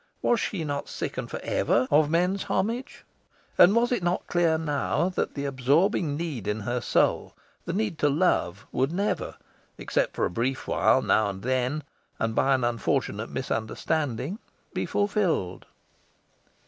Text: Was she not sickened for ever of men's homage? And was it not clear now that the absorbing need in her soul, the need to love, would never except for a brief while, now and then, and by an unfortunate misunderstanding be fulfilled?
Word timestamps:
Was 0.23 0.39
she 0.39 0.63
not 0.63 0.89
sickened 0.89 1.29
for 1.29 1.39
ever 1.43 1.87
of 1.91 2.09
men's 2.09 2.45
homage? 2.45 3.05
And 3.55 3.75
was 3.75 3.91
it 3.91 4.01
not 4.01 4.25
clear 4.25 4.57
now 4.57 5.09
that 5.09 5.35
the 5.35 5.45
absorbing 5.45 6.17
need 6.17 6.47
in 6.47 6.61
her 6.61 6.81
soul, 6.81 7.35
the 7.65 7.73
need 7.73 7.99
to 7.99 8.09
love, 8.09 8.65
would 8.71 8.91
never 8.91 9.35
except 9.77 10.15
for 10.15 10.25
a 10.25 10.29
brief 10.31 10.67
while, 10.67 11.03
now 11.03 11.29
and 11.29 11.43
then, 11.43 11.83
and 12.17 12.33
by 12.33 12.55
an 12.55 12.63
unfortunate 12.63 13.29
misunderstanding 13.29 14.39
be 14.73 14.87
fulfilled? 14.87 15.67